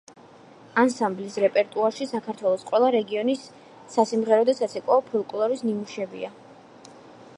[0.83, 3.45] ანსამბლის რეპერტუარში საქართველოს ყველა რეგიონის
[3.97, 6.33] სასიმღერო და საცეკვაო ფოლკლორის ნიმუშებია.